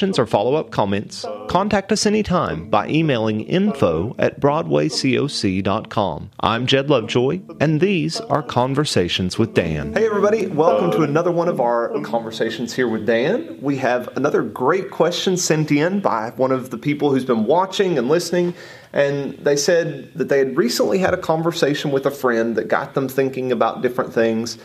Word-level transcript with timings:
questions 0.00 0.18
or 0.18 0.24
follow 0.24 0.54
up 0.54 0.70
comments, 0.70 1.26
contact 1.46 1.92
us 1.92 2.06
anytime 2.06 2.70
by 2.70 2.88
emailing 2.88 3.42
info 3.42 4.16
at 4.18 4.40
BroadwayCoc.com. 4.40 6.30
I'm 6.40 6.66
Jed 6.66 6.88
Lovejoy, 6.88 7.42
and 7.60 7.82
these 7.82 8.18
are 8.18 8.42
Conversations 8.42 9.38
with 9.38 9.52
Dan. 9.52 9.92
Hey, 9.92 10.06
everybody, 10.06 10.46
welcome 10.46 10.90
to 10.92 11.02
another 11.02 11.30
one 11.30 11.48
of 11.48 11.60
our 11.60 12.00
Conversations 12.00 12.72
here 12.72 12.88
with 12.88 13.04
Dan. 13.04 13.58
We 13.60 13.76
have 13.76 14.08
another 14.16 14.40
great 14.40 14.90
question 14.90 15.36
sent 15.36 15.70
in 15.70 16.00
by 16.00 16.30
one 16.30 16.50
of 16.50 16.70
the 16.70 16.78
people 16.78 17.10
who's 17.10 17.26
been 17.26 17.44
watching 17.44 17.98
and 17.98 18.08
listening. 18.08 18.54
And 18.94 19.34
they 19.34 19.56
said 19.56 20.14
that 20.14 20.30
they 20.30 20.38
had 20.38 20.56
recently 20.56 20.96
had 20.96 21.12
a 21.12 21.18
conversation 21.18 21.90
with 21.90 22.06
a 22.06 22.10
friend 22.10 22.56
that 22.56 22.68
got 22.68 22.94
them 22.94 23.06
thinking 23.06 23.52
about 23.52 23.82
different 23.82 24.14
things. 24.14 24.56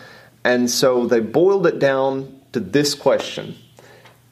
And 0.45 0.71
so 0.71 1.05
they 1.05 1.19
boiled 1.19 1.67
it 1.67 1.77
down 1.77 2.39
to 2.53 2.61
this 2.61 2.95
question 2.95 3.57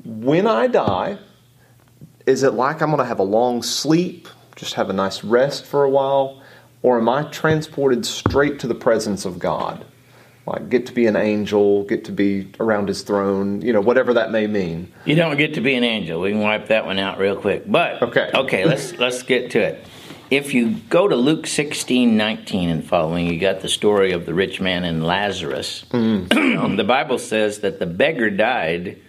when 0.06 0.48
I 0.48 0.68
die, 0.68 1.18
is 2.26 2.44
it 2.44 2.54
like 2.54 2.82
I'm 2.82 2.90
going 2.90 3.00
to 3.00 3.06
have 3.06 3.20
a 3.20 3.24
long 3.24 3.64
sleep, 3.64 4.28
just 4.56 4.76
have 4.76 4.90
a 4.90 4.94
nice 4.94 5.23
rest 5.23 5.66
for 5.66 5.84
a 5.84 5.90
while, 5.90 6.42
or 6.82 6.98
am 6.98 7.10
I 7.10 7.23
transported 7.23 8.06
straight 8.06 8.60
to 8.60 8.68
the 8.68 8.76
presence 8.76 9.26
of 9.26 9.40
God? 9.40 9.86
Like, 10.45 10.70
get 10.70 10.86
to 10.88 10.94
be 10.94 11.06
an 11.06 11.16
angel, 11.16 11.86
get 11.86 12.04
to 12.06 12.12
be 12.12 12.52
around 12.60 12.90
his 12.90 13.02
throne, 13.02 13.62
you 13.62 13.72
know, 13.72 13.80
whatever 13.80 14.14
that 14.16 14.32
may 14.32 14.45
mean. 14.45 14.92
You 15.06 15.16
don't 15.16 15.38
get 15.38 15.54
to 15.54 15.62
be 15.62 15.76
an 15.76 15.86
angel. 15.86 16.20
We 16.20 16.32
can 16.32 16.42
wipe 16.42 16.67
that 16.67 16.86
one 16.86 17.00
out 17.00 17.17
real 17.17 17.38
quick. 17.38 17.64
But, 17.66 18.02
okay, 18.02 18.30
okay 18.34 18.66
let's, 18.66 18.92
let's 18.98 19.23
get 19.23 19.52
to 19.52 19.60
it. 19.60 19.86
If 20.30 20.54
you 20.54 20.72
go 20.90 21.08
to 21.08 21.16
Luke 21.16 21.48
16, 21.48 22.17
19 22.17 22.70
and 22.70 22.86
following, 22.86 23.28
you 23.28 23.40
got 23.40 23.62
the 23.62 23.70
story 23.70 24.12
of 24.12 24.26
the 24.26 24.34
rich 24.34 24.60
man 24.60 24.84
and 24.84 25.06
Lazarus. 25.06 25.86
Mm. 25.92 26.76
the 26.78 26.84
Bible 26.84 27.20
says 27.20 27.60
that 27.60 27.80
the 27.80 27.86
beggar 27.86 28.30
died 28.30 29.00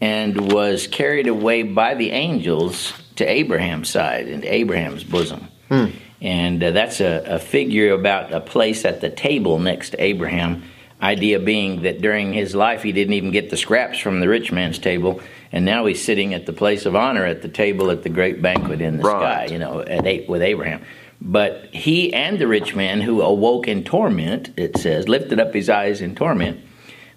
and 0.00 0.52
was 0.52 0.86
carried 0.86 1.26
away 1.26 1.62
by 1.62 1.94
the 1.94 2.10
angels 2.10 2.92
to 3.16 3.30
Abraham's 3.30 3.90
side, 3.90 4.28
into 4.28 4.52
Abraham's 4.52 5.04
bosom. 5.04 5.48
Hmm. 5.68 5.86
And 6.22 6.62
uh, 6.62 6.70
that's 6.70 7.00
a, 7.00 7.22
a, 7.26 7.38
figure 7.38 7.92
about 7.92 8.32
a 8.32 8.40
place 8.40 8.84
at 8.84 9.00
the 9.00 9.10
table 9.10 9.58
next 9.58 9.90
to 9.90 10.02
Abraham. 10.02 10.64
Idea 11.00 11.38
being 11.38 11.82
that 11.82 12.02
during 12.02 12.32
his 12.34 12.54
life 12.54 12.82
he 12.82 12.92
didn't 12.92 13.14
even 13.14 13.30
get 13.30 13.48
the 13.48 13.56
scraps 13.56 13.98
from 13.98 14.20
the 14.20 14.28
rich 14.28 14.52
man's 14.52 14.78
table, 14.78 15.22
and 15.50 15.64
now 15.64 15.86
he's 15.86 16.02
sitting 16.02 16.34
at 16.34 16.44
the 16.44 16.52
place 16.52 16.84
of 16.84 16.94
honor 16.94 17.24
at 17.24 17.40
the 17.40 17.48
table 17.48 17.90
at 17.90 18.02
the 18.02 18.10
great 18.10 18.42
banquet 18.42 18.82
in 18.82 18.98
the 18.98 19.04
right. 19.04 19.48
sky, 19.48 19.52
you 19.52 19.58
know, 19.58 19.80
at, 19.80 20.28
with 20.28 20.42
Abraham. 20.42 20.82
But 21.22 21.74
he 21.74 22.12
and 22.12 22.38
the 22.38 22.46
rich 22.46 22.74
man 22.74 23.00
who 23.00 23.22
awoke 23.22 23.68
in 23.68 23.84
torment, 23.84 24.50
it 24.58 24.78
says, 24.78 25.08
lifted 25.08 25.40
up 25.40 25.54
his 25.54 25.68
eyes 25.68 26.00
in 26.00 26.14
torment, 26.14 26.60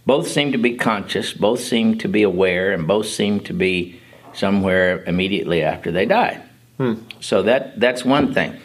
both 0.06 0.28
seem 0.28 0.52
to 0.52 0.58
be 0.58 0.76
conscious, 0.76 1.34
both 1.34 1.62
seem 1.62 1.98
to 2.00 2.08
be 2.08 2.24
aware, 2.24 2.74
and 2.74 2.88
both 2.88 3.08
seem 3.08 3.40
to 3.42 3.54
be 3.54 4.00
somewhere 4.34 5.04
immediately 5.06 5.64
after 5.64 5.92
they 5.92 6.06
died. 6.06 6.42
Hmm. 6.78 6.96
So 7.20 7.44
that 7.44 7.80
that's 7.80 8.04
one 8.04 8.34
thing. 8.34 8.58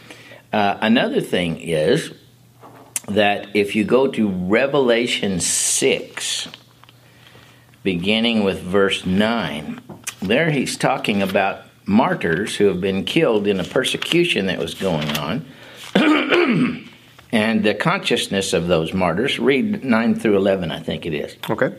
Uh, 0.52 0.78
another 0.80 1.20
thing 1.20 1.60
is 1.60 2.12
that 3.06 3.48
if 3.54 3.76
you 3.76 3.84
go 3.84 4.08
to 4.08 4.28
Revelation 4.28 5.40
six, 5.40 6.48
beginning 7.82 8.44
with 8.44 8.60
verse 8.60 9.06
nine, 9.06 9.80
there 10.20 10.50
he's 10.50 10.76
talking 10.76 11.22
about 11.22 11.62
martyrs 11.86 12.56
who 12.56 12.66
have 12.66 12.80
been 12.80 13.04
killed 13.04 13.46
in 13.46 13.60
a 13.60 13.64
persecution 13.64 14.46
that 14.46 14.58
was 14.58 14.74
going 14.74 15.08
on. 15.18 15.46
and 17.32 17.64
the 17.64 17.74
consciousness 17.74 18.52
of 18.52 18.68
those 18.68 18.92
martyrs. 18.94 19.38
Read 19.38 19.84
9 19.84 20.14
through 20.14 20.36
11, 20.36 20.70
I 20.70 20.80
think 20.80 21.06
it 21.06 21.14
is. 21.14 21.36
Okay. 21.48 21.74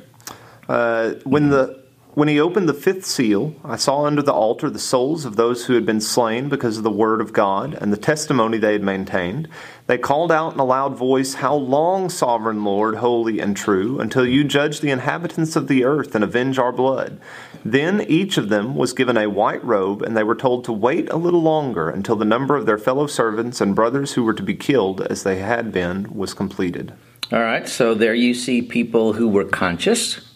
Uh, 0.68 1.12
when 1.24 1.50
the 1.50 1.82
when 2.16 2.28
he 2.28 2.40
opened 2.40 2.68
the 2.68 2.74
fifth 2.74 3.06
seal, 3.06 3.56
I 3.64 3.76
saw 3.76 4.06
under 4.06 4.24
the 4.24 4.34
altar 4.34 4.70
the 4.70 4.80
souls 4.80 5.26
of 5.26 5.36
those 5.36 5.66
who 5.66 5.76
had 5.76 5.86
been 5.86 6.02
slain 6.02 6.50
because 6.50 6.78
of 6.78 6.84
the 6.84 6.90
word 6.90 7.22
of 7.22 7.34
God 7.34 7.76
and 7.76 7.94
the 7.94 7.98
testimony 7.98 8.58
they 8.58 8.74
had 8.74 8.84
maintained. 8.84 9.48
They 9.86 10.00
called 10.00 10.32
out 10.32 10.54
in 10.54 10.60
a 10.60 10.66
loud 10.66 10.98
voice, 10.98 11.36
How 11.36 11.54
long, 11.54 12.10
sovereign 12.10 12.64
Lord, 12.64 12.96
holy 12.96 13.40
and 13.40 13.56
true, 13.56 14.00
until 14.00 14.26
you 14.26 14.44
judge 14.44 14.80
the 14.80 14.90
inhabitants 14.90 15.56
of 15.56 15.68
the 15.68 15.84
earth 15.84 16.16
and 16.16 16.24
avenge 16.24 16.58
our 16.58 16.72
blood? 16.72 17.22
Then 17.64 18.02
each 18.02 18.38
of 18.38 18.50
them 18.50 18.76
was 18.76 18.94
given 18.94 19.16
a 19.16 19.30
white 19.30 19.64
robe, 19.64 20.02
and 20.02 20.18
they 20.18 20.24
were 20.24 20.36
told 20.36 20.66
to 20.66 20.74
wait 20.74 21.10
a 21.12 21.18
little 21.18 21.42
longer 21.42 21.90
until 21.90 22.16
the 22.16 22.26
number 22.26 22.56
of 22.56 22.66
their 22.66 22.78
fellow 22.80 23.06
servants 23.06 23.62
and 23.62 23.76
brothers 23.76 24.14
who 24.14 24.24
were 24.24 24.34
to 24.34 24.44
be 24.44 24.56
killed, 24.56 25.02
as 25.02 25.24
they 25.24 25.38
had 25.38 25.72
been, 25.72 26.12
was 26.14 26.34
completed. 26.34 26.94
All 27.32 27.40
right, 27.40 27.70
so 27.70 27.94
there 27.94 28.16
you 28.16 28.34
see 28.34 28.64
people 28.64 29.14
who 29.14 29.28
were 29.28 29.46
conscious, 29.46 30.29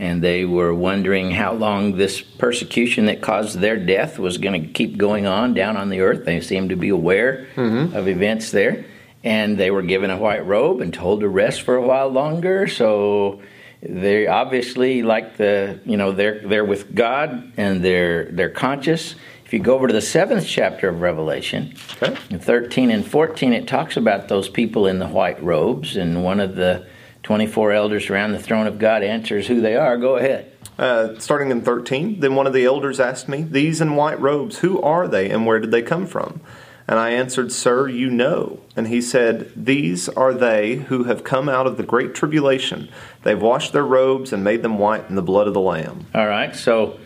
and 0.00 0.22
they 0.22 0.46
were 0.46 0.74
wondering 0.74 1.30
how 1.30 1.52
long 1.52 1.98
this 1.98 2.22
persecution 2.22 3.04
that 3.04 3.20
caused 3.20 3.58
their 3.58 3.76
death 3.76 4.18
was 4.18 4.38
going 4.38 4.62
to 4.62 4.72
keep 4.72 4.96
going 4.96 5.26
on 5.26 5.52
down 5.52 5.76
on 5.76 5.90
the 5.90 6.00
earth. 6.00 6.24
They 6.24 6.40
seemed 6.40 6.70
to 6.70 6.76
be 6.76 6.88
aware 6.88 7.46
mm-hmm. 7.54 7.94
of 7.94 8.08
events 8.08 8.50
there, 8.50 8.86
and 9.22 9.58
they 9.58 9.70
were 9.70 9.82
given 9.82 10.10
a 10.10 10.16
white 10.16 10.46
robe 10.46 10.80
and 10.80 10.92
told 10.92 11.20
to 11.20 11.28
rest 11.28 11.60
for 11.60 11.76
a 11.76 11.86
while 11.86 12.08
longer. 12.08 12.66
So 12.66 13.42
they 13.82 14.26
obviously 14.26 15.02
like 15.02 15.36
the 15.36 15.80
you 15.84 15.98
know 15.98 16.12
they're 16.12 16.48
they're 16.48 16.64
with 16.64 16.94
God 16.94 17.52
and 17.58 17.84
they're 17.84 18.24
they're 18.32 18.48
conscious. 18.48 19.14
If 19.44 19.52
you 19.52 19.58
go 19.58 19.74
over 19.74 19.86
to 19.86 19.92
the 19.92 20.00
seventh 20.00 20.46
chapter 20.46 20.88
of 20.88 21.02
Revelation, 21.02 21.74
okay. 22.00 22.14
13 22.38 22.90
and 22.90 23.04
14, 23.04 23.52
it 23.52 23.66
talks 23.66 23.96
about 23.96 24.28
those 24.28 24.48
people 24.48 24.86
in 24.86 24.98
the 24.98 25.08
white 25.08 25.42
robes, 25.42 25.96
and 25.96 26.24
one 26.24 26.40
of 26.40 26.54
the 26.54 26.86
24 27.30 27.70
elders 27.70 28.10
around 28.10 28.32
the 28.32 28.40
throne 28.40 28.66
of 28.66 28.80
God 28.80 29.04
answers 29.04 29.46
who 29.46 29.60
they 29.60 29.76
are. 29.76 29.96
Go 29.96 30.16
ahead. 30.16 30.50
Uh, 30.76 31.16
starting 31.20 31.52
in 31.52 31.62
13, 31.62 32.18
then 32.18 32.34
one 32.34 32.48
of 32.48 32.52
the 32.52 32.64
elders 32.64 32.98
asked 32.98 33.28
me, 33.28 33.42
These 33.42 33.80
in 33.80 33.94
white 33.94 34.20
robes, 34.20 34.58
who 34.58 34.82
are 34.82 35.06
they 35.06 35.30
and 35.30 35.46
where 35.46 35.60
did 35.60 35.70
they 35.70 35.80
come 35.80 36.08
from? 36.08 36.40
And 36.88 36.98
I 36.98 37.10
answered, 37.10 37.52
Sir, 37.52 37.86
you 37.86 38.10
know. 38.10 38.58
And 38.74 38.88
he 38.88 39.00
said, 39.00 39.52
These 39.54 40.08
are 40.08 40.34
they 40.34 40.78
who 40.78 41.04
have 41.04 41.22
come 41.22 41.48
out 41.48 41.68
of 41.68 41.76
the 41.76 41.84
great 41.84 42.16
tribulation. 42.16 42.88
They've 43.22 43.40
washed 43.40 43.72
their 43.72 43.86
robes 43.86 44.32
and 44.32 44.42
made 44.42 44.62
them 44.64 44.76
white 44.76 45.08
in 45.08 45.14
the 45.14 45.22
blood 45.22 45.46
of 45.46 45.54
the 45.54 45.60
Lamb. 45.60 46.06
All 46.12 46.26
right, 46.26 46.56
so 46.56 46.98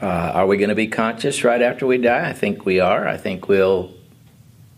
uh, 0.00 0.06
are 0.06 0.48
we 0.48 0.56
going 0.56 0.70
to 0.70 0.74
be 0.74 0.88
conscious 0.88 1.44
right 1.44 1.62
after 1.62 1.86
we 1.86 1.98
die? 1.98 2.28
I 2.28 2.32
think 2.32 2.66
we 2.66 2.80
are. 2.80 3.06
I 3.06 3.16
think 3.16 3.46
we'll, 3.46 3.94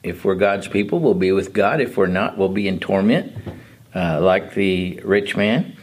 if 0.03 0.27
we're 0.27 0.34
God's 0.34 0.69
people, 0.69 1.00
we'll 1.00 1.15
be 1.15 1.33
with 1.33 1.55
God. 1.55 1.81
If 1.81 1.97
we're 1.97 2.06
not, 2.06 2.37
we'll 2.37 2.50
be 2.50 2.69
in 2.69 2.81
torment, 2.81 3.33
uh, 3.94 4.21
like 4.21 4.55
the 4.55 5.00
rich 5.05 5.37
man. 5.37 5.77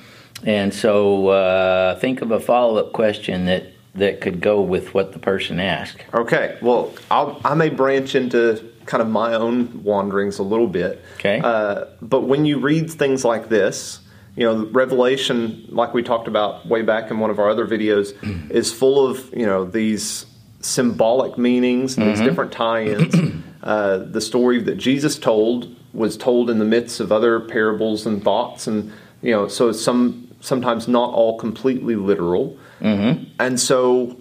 And 0.43 0.73
so 0.73 1.27
uh, 1.27 1.99
think 1.99 2.21
of 2.21 2.31
a 2.31 2.39
follow 2.39 2.77
up 2.77 2.93
question 2.93 3.45
that 3.45 3.67
that 3.93 4.21
could 4.21 4.39
go 4.39 4.61
with 4.61 4.93
what 4.93 5.11
the 5.11 5.19
person 5.19 5.59
asked. 5.59 5.97
Okay, 6.13 6.57
well, 6.61 6.93
I'll, 7.09 7.41
i 7.43 7.53
may 7.55 7.69
branch 7.69 8.15
into 8.15 8.71
kind 8.85 9.01
of 9.01 9.09
my 9.09 9.33
own 9.33 9.83
wanderings 9.83 10.39
a 10.39 10.43
little 10.43 10.67
bit. 10.67 11.03
Okay. 11.15 11.41
Uh, 11.43 11.85
but 12.01 12.21
when 12.21 12.45
you 12.45 12.59
read 12.59 12.89
things 12.89 13.25
like 13.25 13.49
this, 13.49 13.99
you 14.35 14.45
know, 14.45 14.65
Revelation, 14.67 15.65
like 15.69 15.93
we 15.93 16.03
talked 16.03 16.27
about 16.27 16.65
way 16.65 16.81
back 16.81 17.11
in 17.11 17.19
one 17.19 17.29
of 17.29 17.39
our 17.39 17.49
other 17.49 17.67
videos, 17.67 18.13
is 18.51 18.71
full 18.71 19.05
of, 19.05 19.29
you 19.35 19.45
know, 19.45 19.65
these 19.65 20.25
symbolic 20.61 21.37
meanings 21.37 21.95
mm-hmm. 21.95 22.09
these 22.09 22.21
different 22.21 22.51
tie 22.51 22.83
ins. 22.83 23.15
Uh, 23.63 23.99
the 23.99 24.21
story 24.21 24.61
that 24.61 24.77
Jesus 24.77 25.17
told 25.17 25.75
was 25.93 26.17
told 26.17 26.49
in 26.49 26.59
the 26.59 26.65
midst 26.65 26.99
of 26.99 27.11
other 27.11 27.39
parables 27.39 28.05
and 28.05 28.23
thoughts, 28.23 28.67
and, 28.67 28.91
you 29.21 29.31
know, 29.31 29.47
so 29.47 29.71
some 29.71 30.27
sometimes 30.39 30.87
not 30.87 31.13
all 31.13 31.37
completely 31.37 31.95
literal. 31.95 32.57
Mm-hmm. 32.79 33.25
And 33.39 33.59
so, 33.59 34.17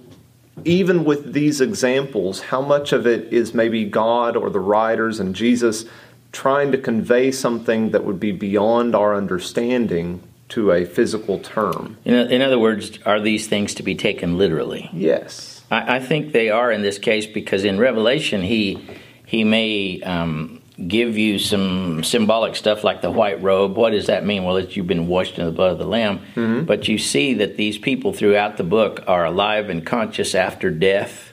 even 0.64 1.04
with 1.04 1.32
these 1.32 1.60
examples, 1.60 2.40
how 2.40 2.60
much 2.60 2.92
of 2.92 3.06
it 3.06 3.32
is 3.32 3.54
maybe 3.54 3.84
God 3.84 4.36
or 4.36 4.50
the 4.50 4.60
writers 4.60 5.18
and 5.18 5.34
Jesus 5.34 5.86
trying 6.32 6.70
to 6.72 6.78
convey 6.78 7.32
something 7.32 7.90
that 7.90 8.04
would 8.04 8.20
be 8.20 8.32
beyond 8.32 8.94
our 8.94 9.14
understanding 9.14 10.22
to 10.50 10.72
a 10.72 10.84
physical 10.84 11.38
term? 11.38 11.96
In, 12.04 12.14
in 12.14 12.42
other 12.42 12.58
words, 12.58 12.98
are 13.06 13.20
these 13.20 13.48
things 13.48 13.74
to 13.74 13.82
be 13.82 13.94
taken 13.94 14.36
literally? 14.36 14.90
Yes. 14.92 15.64
I, 15.70 15.96
I 15.96 16.00
think 16.00 16.32
they 16.32 16.50
are 16.50 16.70
in 16.70 16.82
this 16.82 16.98
case 16.98 17.26
because 17.26 17.64
in 17.64 17.78
Revelation, 17.78 18.42
he, 18.42 18.86
he 19.30 19.44
may 19.44 20.02
um, 20.02 20.60
give 20.88 21.16
you 21.16 21.38
some 21.38 22.02
symbolic 22.02 22.56
stuff 22.56 22.82
like 22.82 23.00
the 23.00 23.12
white 23.12 23.40
robe. 23.40 23.76
What 23.76 23.90
does 23.90 24.06
that 24.06 24.26
mean? 24.26 24.42
Well, 24.42 24.56
it's 24.56 24.74
you've 24.74 24.88
been 24.88 25.06
washed 25.06 25.38
in 25.38 25.44
the 25.44 25.52
blood 25.52 25.70
of 25.70 25.78
the 25.78 25.86
Lamb. 25.86 26.18
Mm-hmm. 26.34 26.64
But 26.64 26.88
you 26.88 26.98
see 26.98 27.34
that 27.34 27.56
these 27.56 27.78
people 27.78 28.12
throughout 28.12 28.56
the 28.56 28.64
book 28.64 29.04
are 29.06 29.24
alive 29.24 29.70
and 29.70 29.86
conscious 29.86 30.34
after 30.34 30.68
death. 30.68 31.32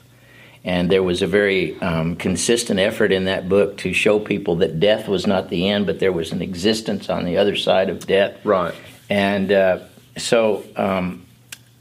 And 0.63 0.91
there 0.91 1.01
was 1.01 1.23
a 1.23 1.27
very 1.27 1.81
um, 1.81 2.15
consistent 2.17 2.79
effort 2.79 3.11
in 3.11 3.25
that 3.25 3.49
book 3.49 3.77
to 3.77 3.93
show 3.93 4.19
people 4.19 4.57
that 4.57 4.79
death 4.79 5.07
was 5.07 5.25
not 5.25 5.49
the 5.49 5.67
end, 5.67 5.87
but 5.87 5.97
there 5.97 6.11
was 6.11 6.31
an 6.31 6.43
existence 6.43 7.09
on 7.09 7.25
the 7.25 7.37
other 7.37 7.55
side 7.55 7.89
of 7.89 8.05
death. 8.05 8.45
Right. 8.45 8.75
And 9.09 9.51
uh, 9.51 9.79
so, 10.17 10.63
um, 10.75 11.25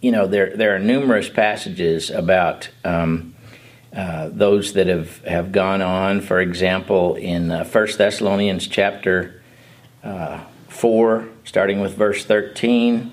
you 0.01 0.13
know, 0.13 0.27
there 0.27 0.57
there 0.57 0.75
are 0.75 0.79
numerous 0.79 1.29
passages 1.29 2.09
about 2.09 2.71
um, 2.85 3.36
uh, 3.97 4.29
those 4.31 4.75
that 4.75 4.89
have, 4.89 5.25
have 5.25 5.53
gone 5.53 5.81
on. 5.81 6.21
For 6.21 6.39
example, 6.39 7.15
in 7.15 7.51
uh, 7.51 7.65
1 7.65 7.89
Thessalonians 7.97 8.67
chapter 8.67 9.43
uh, 10.05 10.41
4, 10.69 11.27
starting 11.45 11.81
with 11.81 11.95
verse 11.95 12.23
13, 12.23 13.11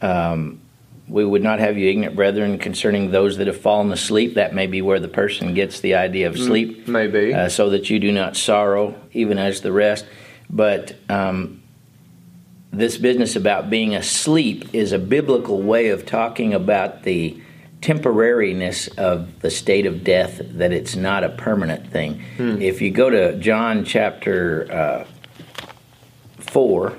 um, 0.00 0.60
we 1.06 1.22
would 1.22 1.42
not 1.42 1.58
have 1.60 1.76
you 1.76 1.90
ignorant, 1.90 2.16
brethren, 2.16 2.58
concerning 2.58 3.10
those 3.10 3.36
that 3.36 3.46
have 3.46 3.60
fallen 3.60 3.92
asleep. 3.92 4.34
That 4.34 4.54
may 4.54 4.66
be 4.66 4.80
where 4.80 4.98
the 4.98 5.08
person 5.08 5.52
gets 5.52 5.80
the 5.80 5.96
idea 5.96 6.28
of 6.28 6.38
sleep. 6.38 6.88
maybe. 6.88 7.34
Uh, 7.34 7.50
so 7.50 7.70
that 7.70 7.90
you 7.90 7.98
do 8.00 8.10
not 8.10 8.36
sorrow, 8.36 8.98
even 9.12 9.36
as 9.36 9.60
the 9.60 9.70
rest. 9.70 10.06
But 10.48 10.96
um, 11.10 11.62
this 12.72 12.96
business 12.96 13.36
about 13.36 13.68
being 13.68 13.94
asleep 13.94 14.64
is 14.72 14.92
a 14.92 14.98
biblical 14.98 15.60
way 15.60 15.88
of 15.88 16.06
talking 16.06 16.54
about 16.54 17.02
the 17.02 17.40
temporariness 17.80 18.96
of 18.98 19.40
the 19.40 19.50
state 19.50 19.86
of 19.86 20.02
death, 20.02 20.40
that 20.42 20.72
it's 20.72 20.96
not 20.96 21.22
a 21.24 21.28
permanent 21.28 21.90
thing. 21.92 22.22
If 22.38 22.80
you 22.82 22.90
go 22.90 23.10
to 23.10 23.38
John 23.38 23.84
chapter 23.84 24.66
uh, 24.72 25.04
4, 26.38 26.96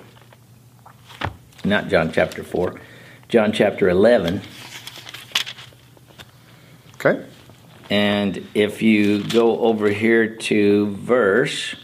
not 1.66 1.88
John 1.90 2.12
chapter 2.12 2.44
4, 2.44 2.80
John 3.28 3.52
chapter 3.52 3.90
11, 3.90 4.42
Okay. 6.96 7.24
and 7.90 8.48
if 8.56 8.82
you 8.82 9.24
go 9.24 9.60
over 9.60 9.90
here 9.90 10.36
to 10.36 10.92
verse 10.96 11.76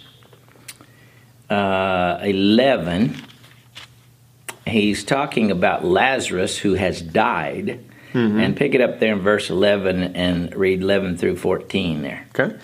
uh, 1.50 2.20
11, 2.24 3.18
he's 4.66 5.04
talking 5.04 5.52
about 5.52 5.84
Lazarus 5.86 6.58
who 6.58 6.74
has 6.76 7.02
died. 7.02 7.84
And 8.14 8.56
pick 8.56 8.76
it 8.76 8.82
up 8.82 9.00
there 9.00 9.14
in 9.14 9.20
verse 9.22 9.50
11 9.50 10.16
and 10.16 10.54
read 10.56 10.82
11 10.82 11.18
through 11.18 11.38
14 11.38 12.02
there. 12.04 12.28
Okay. 12.38 12.56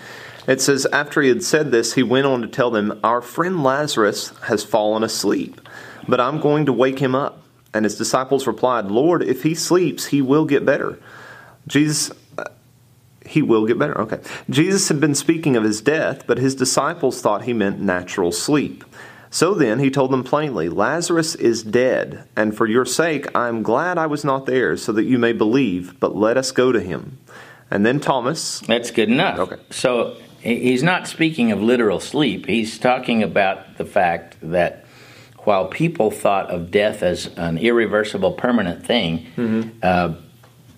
It 0.46 0.60
says, 0.60 0.86
After 0.86 1.20
he 1.22 1.28
had 1.28 1.42
said 1.42 1.70
this, 1.70 1.94
he 1.94 2.02
went 2.02 2.26
on 2.26 2.42
to 2.42 2.48
tell 2.48 2.70
them, 2.70 2.98
Our 3.02 3.20
friend 3.20 3.62
Lazarus 3.62 4.32
has 4.44 4.62
fallen 4.64 5.02
asleep, 5.02 5.60
but 6.08 6.20
I'm 6.20 6.40
going 6.40 6.66
to 6.66 6.72
wake 6.72 6.98
him 7.00 7.14
up. 7.14 7.42
And 7.74 7.84
his 7.84 7.96
disciples 7.96 8.46
replied, 8.46 8.86
Lord, 8.86 9.22
if 9.22 9.42
he 9.42 9.54
sleeps, 9.54 10.06
he 10.06 10.22
will 10.22 10.44
get 10.44 10.64
better. 10.64 10.98
Jesus. 11.68 12.10
uh, 12.38 12.44
He 13.24 13.42
will 13.42 13.66
get 13.66 13.78
better. 13.78 13.96
Okay. 14.00 14.18
Jesus 14.48 14.88
had 14.88 15.00
been 15.00 15.14
speaking 15.14 15.56
of 15.56 15.62
his 15.62 15.80
death, 15.80 16.26
but 16.26 16.38
his 16.38 16.54
disciples 16.56 17.20
thought 17.20 17.42
he 17.44 17.52
meant 17.52 17.80
natural 17.80 18.32
sleep. 18.32 18.84
So 19.30 19.54
then 19.54 19.78
he 19.78 19.90
told 19.90 20.10
them 20.10 20.24
plainly, 20.24 20.68
Lazarus 20.68 21.36
is 21.36 21.62
dead, 21.62 22.24
and 22.36 22.56
for 22.56 22.66
your 22.66 22.84
sake 22.84 23.34
I 23.34 23.48
am 23.48 23.62
glad 23.62 23.96
I 23.96 24.06
was 24.06 24.24
not 24.24 24.46
there, 24.46 24.76
so 24.76 24.92
that 24.92 25.04
you 25.04 25.18
may 25.18 25.32
believe, 25.32 25.98
but 26.00 26.16
let 26.16 26.36
us 26.36 26.50
go 26.50 26.72
to 26.72 26.80
him. 26.80 27.18
And 27.70 27.86
then 27.86 28.00
Thomas, 28.00 28.58
That's 28.60 28.90
good 28.90 29.08
enough. 29.08 29.38
Okay. 29.38 29.56
So 29.70 30.16
he's 30.40 30.82
not 30.82 31.06
speaking 31.06 31.52
of 31.52 31.62
literal 31.62 32.00
sleep. 32.00 32.46
He's 32.46 32.76
talking 32.78 33.22
about 33.22 33.78
the 33.78 33.84
fact 33.84 34.36
that 34.42 34.84
while 35.44 35.68
people 35.68 36.10
thought 36.10 36.50
of 36.50 36.70
death 36.72 37.02
as 37.04 37.26
an 37.36 37.56
irreversible, 37.58 38.32
permanent 38.32 38.84
thing, 38.84 39.72
uh, 39.82 40.14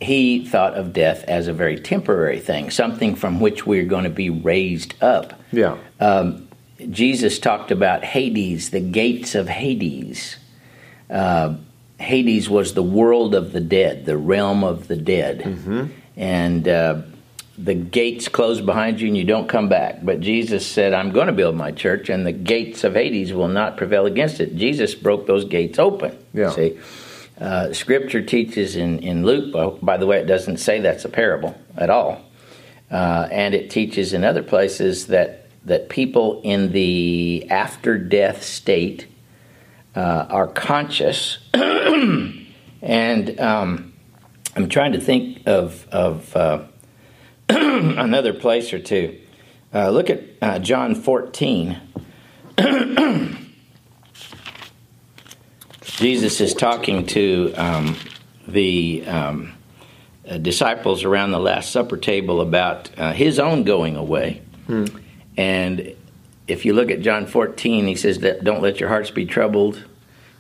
he 0.01 0.45
thought 0.45 0.75
of 0.75 0.93
death 0.93 1.25
as 1.27 1.49
a 1.49 1.53
very 1.53 1.79
temporary 1.79 2.41
thing, 2.41 2.71
something 2.71 3.15
from 3.15 3.41
which 3.41 3.67
we're 3.67 3.85
going 3.87 4.05
to 4.05 4.11
be 4.11 4.29
raised 4.31 4.95
up. 5.03 5.41
yeah, 5.53 5.79
Um, 6.01 6.49
Jesus 6.91 7.39
talked 7.39 7.71
about 7.71 8.05
Hades, 8.05 8.71
the 8.71 8.81
gates 8.81 9.35
of 9.35 9.49
Hades. 9.49 10.37
Uh, 11.09 11.57
Hades 11.99 12.51
was 12.51 12.75
the 12.75 12.83
world 12.83 13.35
of 13.35 13.53
the 13.53 13.61
dead, 13.61 14.07
the 14.07 14.17
realm 14.17 14.65
of 14.65 14.89
the 14.89 14.97
dead. 14.97 15.91
And 16.17 16.69
uh, 16.69 17.03
the 17.57 17.75
gates 17.75 18.29
close 18.29 18.61
behind 18.61 19.01
you 19.01 19.09
and 19.09 19.17
you 19.17 19.25
don't 19.25 19.49
come 19.49 19.69
back. 19.69 20.01
But 20.03 20.21
Jesus 20.21 20.67
said, 20.67 20.93
I'm 20.93 21.13
going 21.13 21.29
to 21.29 21.33
build 21.33 21.55
my 21.55 21.71
church, 21.71 22.09
and 22.09 22.27
the 22.27 22.33
gates 22.33 22.85
of 22.85 22.95
Hades 22.95 23.33
will 23.33 23.49
not 23.49 23.77
prevail 23.77 24.07
against 24.07 24.41
it. 24.41 24.57
Jesus 24.57 24.95
broke 24.95 25.27
those 25.27 25.45
gates 25.45 25.79
open. 25.79 26.17
Yeah. 26.35 26.51
See? 26.51 26.79
Uh, 27.41 27.73
scripture 27.73 28.23
teaches 28.23 28.77
in, 28.77 28.99
in 29.01 29.25
Luke, 29.25 29.55
well, 29.55 29.79
by 29.83 29.97
the 29.97 30.07
way, 30.07 30.19
it 30.19 30.27
doesn't 30.27 30.59
say 30.59 30.81
that's 30.81 31.05
a 31.05 31.09
parable 31.09 31.59
at 31.77 31.91
all. 31.91 32.21
Uh, 32.91 33.27
and 33.31 33.55
it 33.55 33.71
teaches 33.71 34.13
in 34.13 34.23
other 34.23 34.43
places 34.43 35.07
that 35.07 35.42
that 35.65 35.89
people 35.89 36.41
in 36.43 36.73
the 36.73 37.47
after 37.51 37.97
death 37.99 38.43
state 38.43 39.07
uh, 39.95 40.27
are 40.29 40.49
conscious, 40.49 41.39
and 41.55 43.41
um, 43.41 43.93
I'm 44.57 44.69
trying 44.69 44.93
to 44.93 45.01
think 45.01 45.43
of 45.47 45.87
of 45.91 46.37
uh, 46.37 46.65
another 47.49 48.33
place 48.33 48.73
or 48.73 48.79
two. 48.79 49.19
Uh, 49.75 49.91
look 49.91 50.11
at 50.11 50.23
uh, 50.43 50.59
John 50.59 50.95
14. 50.95 51.81
Jesus 55.83 56.41
is 56.41 56.53
talking 56.53 57.07
to 57.07 57.55
um, 57.55 57.97
the 58.47 59.05
um, 59.07 59.53
uh, 60.29 60.39
disciples 60.39 61.05
around 61.05 61.31
the 61.31 61.39
Last 61.39 61.71
Supper 61.71 61.97
table 61.97 62.41
about 62.41 62.91
uh, 62.99 63.13
his 63.13 63.39
own 63.39 63.65
going 63.65 63.97
away. 63.97 64.43
And 65.37 65.95
if 66.47 66.65
you 66.65 66.73
look 66.75 66.91
at 66.91 67.01
John 67.01 67.27
14, 67.27 67.87
he 67.87 67.95
says 67.95 68.21
that 68.21 68.45
don't 68.45 68.63
let 68.63 68.81
your 68.81 68.89
hearts 68.89 69.11
be 69.11 69.27
troubled. 69.27 69.83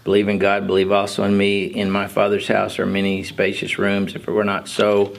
Believe 0.04 0.28
in 0.28 0.38
God, 0.38 0.66
believe 0.66 0.90
also 0.90 1.22
in 1.24 1.36
me. 1.36 1.64
In 1.64 1.90
my 1.90 2.08
Father's 2.08 2.48
house 2.48 2.78
are 2.78 2.86
many 2.86 3.22
spacious 3.22 3.78
rooms. 3.78 4.16
If 4.16 4.26
it 4.26 4.32
were 4.32 4.44
not 4.44 4.68
so, 4.68 5.14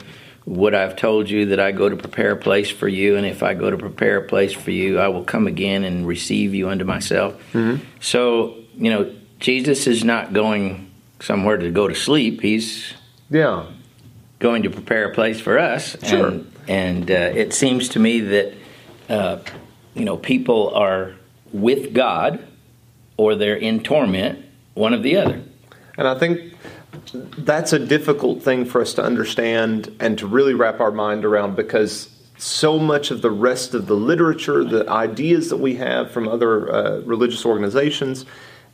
would 0.45 0.73
I 0.73 0.81
have 0.81 0.97
told 0.97 1.29
you 1.29 1.47
that 1.47 1.59
I 1.59 1.71
go 1.71 1.87
to 1.87 1.95
prepare 1.95 2.31
a 2.31 2.35
place 2.35 2.69
for 2.69 2.87
you? 2.87 3.15
And 3.15 3.25
if 3.25 3.43
I 3.43 3.53
go 3.53 3.69
to 3.69 3.77
prepare 3.77 4.17
a 4.17 4.27
place 4.27 4.51
for 4.51 4.71
you, 4.71 4.99
I 4.99 5.07
will 5.07 5.23
come 5.23 5.47
again 5.47 5.85
and 5.85 6.05
receive 6.05 6.53
you 6.53 6.69
unto 6.69 6.83
myself. 6.83 7.41
So, 8.01 8.57
you 8.75 8.89
know, 8.89 9.15
Jesus 9.39 9.87
is 9.87 10.03
not 10.03 10.33
going 10.33 10.91
somewhere 11.21 11.57
to 11.57 11.71
go 11.71 11.87
to 11.87 11.95
sleep. 11.95 12.41
He's 12.41 12.93
yeah, 13.29 13.65
going 14.39 14.63
to 14.63 14.69
prepare 14.69 15.09
a 15.09 15.13
place 15.13 15.39
for 15.39 15.57
us. 15.57 15.95
Sure. 16.03 16.27
And, 16.27 16.51
and 16.67 17.11
uh, 17.11 17.13
it 17.13 17.53
seems 17.53 17.89
to 17.89 17.99
me 17.99 18.19
that, 18.19 18.53
uh, 19.13 19.39
you 19.93 20.05
know, 20.05 20.17
people 20.17 20.73
are 20.73 21.13
with 21.51 21.93
God 21.93 22.45
or 23.15 23.35
they're 23.35 23.55
in 23.55 23.83
torment, 23.83 24.43
one 24.73 24.93
of 24.93 25.03
the 25.03 25.17
other. 25.17 25.43
And 25.97 26.07
I 26.07 26.17
think 26.17 26.55
that's 27.37 27.73
a 27.73 27.79
difficult 27.79 28.41
thing 28.41 28.65
for 28.65 28.81
us 28.81 28.95
to 28.95 29.03
understand 29.03 29.95
and 29.99 30.17
to 30.17 30.25
really 30.25 30.55
wrap 30.55 30.79
our 30.79 30.91
mind 30.91 31.25
around 31.25 31.55
because 31.55 32.09
so 32.37 32.79
much 32.79 33.11
of 33.11 33.21
the 33.21 33.29
rest 33.29 33.75
of 33.75 33.85
the 33.85 33.93
literature, 33.93 34.63
the 34.63 34.89
ideas 34.89 35.49
that 35.49 35.57
we 35.57 35.75
have 35.75 36.09
from 36.09 36.27
other 36.27 36.73
uh, 36.73 36.99
religious 37.01 37.45
organizations, 37.45 38.25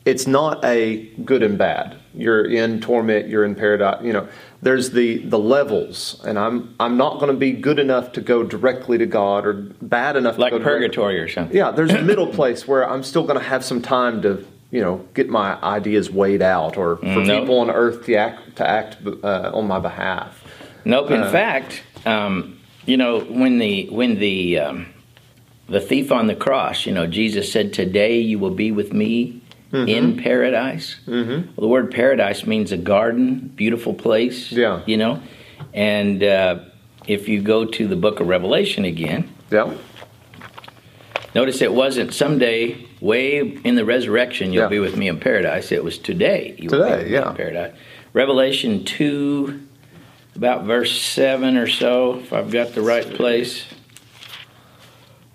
it's 0.06 0.26
not 0.26 0.64
a 0.64 1.08
good 1.26 1.44
and 1.44 1.58
bad. 1.58 1.98
You're 2.14 2.46
in 2.46 2.80
torment, 2.80 3.28
you're 3.28 3.44
in 3.44 3.56
paradise. 3.56 4.02
You 4.02 4.14
know, 4.14 4.30
there's 4.62 4.92
the 4.92 5.18
the 5.20 5.40
levels, 5.40 6.22
and 6.26 6.38
I'm 6.38 6.76
I'm 6.80 6.98
not 6.98 7.20
going 7.20 7.32
to 7.32 7.38
be 7.38 7.52
good 7.52 7.80
enough 7.80 8.12
to 8.14 8.22
go 8.22 8.44
directly 8.44 8.98
to 8.98 9.06
God 9.06 9.46
or 9.46 9.54
bad 9.82 10.16
enough 10.16 10.38
Like 10.38 10.52
to 10.52 10.60
go 10.60 10.64
purgatory 10.64 11.20
or 11.20 11.28
something. 11.30 11.56
yeah, 11.56 11.72
there's 11.72 11.94
a 11.94 12.02
middle 12.12 12.28
place 12.28 12.68
where 12.68 12.90
I'm 12.90 13.04
still 13.04 13.24
going 13.24 13.40
to 13.40 13.46
have 13.46 13.64
some 13.64 13.82
time 13.82 14.22
to, 14.24 14.46
you 14.72 14.82
know, 14.82 15.06
get 15.14 15.30
my 15.30 15.62
ideas 15.64 16.10
weighed 16.12 16.42
out, 16.42 16.78
or 16.78 16.98
for 16.98 17.04
Mm, 17.06 17.26
no. 17.28 17.40
people 17.40 17.60
on 17.60 17.70
earth 17.70 18.06
to 18.06 18.16
act 18.16 18.56
to 18.58 18.68
act 18.68 18.98
uh, 19.24 19.52
on 19.54 19.68
my 19.68 19.80
behalf. 19.80 20.44
Nope. 20.86 21.12
In 21.12 21.22
Uh, 21.24 21.32
fact, 21.32 21.84
um, 22.06 22.60
you 22.86 22.98
know, 22.98 23.20
when 23.22 23.60
the 23.60 23.88
when 23.90 24.20
the 24.20 24.60
um, 24.60 24.88
the 25.70 25.80
thief 25.80 26.12
on 26.12 26.28
the 26.28 26.36
cross, 26.36 26.86
you 26.86 26.92
know, 26.94 27.06
Jesus 27.08 27.52
said, 27.52 27.72
"Today 27.74 28.20
you 28.20 28.40
will 28.40 28.56
be 28.56 28.72
with 28.72 28.92
me 28.94 29.39
in 29.72 30.18
paradise." 30.18 30.98
Mm-hmm. 31.08 31.32
Well, 31.32 31.62
the 31.62 31.68
word 31.68 31.92
paradise 31.92 32.46
means 32.46 32.72
a 32.72 32.78
garden, 32.78 33.52
beautiful 33.56 33.94
place. 33.94 34.52
Yeah. 34.52 34.82
You 34.86 34.98
know, 34.98 35.22
and 35.74 36.24
uh, 36.24 36.60
if 37.08 37.28
you 37.28 37.42
go 37.42 37.66
to 37.66 37.88
the 37.88 37.96
Book 37.96 38.20
of 38.20 38.28
Revelation 38.28 38.86
again, 38.86 39.30
Yeah, 39.52 39.74
notice 41.36 41.62
it 41.62 41.74
wasn't 41.74 42.14
someday 42.14 42.86
way 43.02 43.40
in 43.40 43.76
the 43.76 43.86
resurrection 43.86 44.52
you'll 44.54 44.64
Yeah. 44.64 44.70
be 44.70 44.80
with 44.80 44.98
me 44.98 45.08
in 45.08 45.20
paradise. 45.20 45.72
It 45.72 45.84
was 45.84 45.98
today. 45.98 46.56
You 46.58 46.70
will 46.70 46.84
be 46.86 46.92
Today, 46.98 47.10
yeah. 47.12 47.30
in 47.30 47.36
paradise. 47.36 47.74
Revelation 48.14 48.84
two 48.84 49.62
about 50.36 50.64
verse 50.66 51.02
7 51.02 51.58
or 51.58 51.68
so, 51.68 52.20
if 52.20 52.32
I've 52.32 52.50
got 52.52 52.74
the 52.74 52.82
right 52.82 53.06
place. 53.14 53.66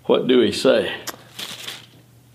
What 0.05 0.27
do 0.27 0.39
we 0.39 0.51
say? 0.51 0.93